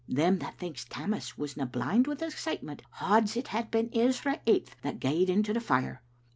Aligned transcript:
Them 0.09 0.39
that 0.39 0.57
thinks 0.57 0.83
Tammas 0.83 1.37
wasna 1.37 1.67
blind 1.67 2.07
wi' 2.07 2.15
excitement 2.21 2.81
hands 2.93 3.37
it 3.37 3.49
had 3.49 3.69
been 3.69 3.95
Ezra 3.95 4.39
eighth 4.47 4.75
that 4.81 4.99
gaed 4.99 5.29
into 5.29 5.53
the 5.53 5.61
fire. 5.61 6.01